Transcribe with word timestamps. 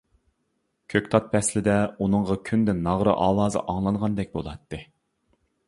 كۆكتات 0.93 1.27
پەسلىدە 1.33 1.75
ئۇنىڭغا 2.05 2.39
كۈندە 2.49 2.77
ناغرا 2.79 3.15
ئاۋازى 3.27 3.65
ئاڭلانغاندەك 3.75 4.35
بولاتتى. 4.39 4.85